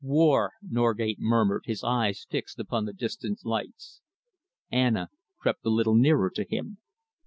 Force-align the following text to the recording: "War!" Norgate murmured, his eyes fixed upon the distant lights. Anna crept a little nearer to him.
"War!" 0.03 0.53
Norgate 0.67 1.19
murmured, 1.19 1.65
his 1.67 1.83
eyes 1.83 2.25
fixed 2.27 2.57
upon 2.59 2.85
the 2.85 2.91
distant 2.93 3.45
lights. 3.45 4.01
Anna 4.71 5.11
crept 5.39 5.63
a 5.63 5.69
little 5.69 5.93
nearer 5.95 6.31
to 6.31 6.43
him. 6.43 6.79